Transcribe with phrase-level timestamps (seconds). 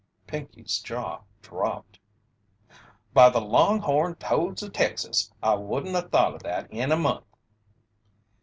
[0.25, 1.99] Pinkey's jaw dropped.
[3.13, 5.31] "By the long horn toads of Texas!
[5.43, 7.27] I wouldn't 'a' thought of that in a month!"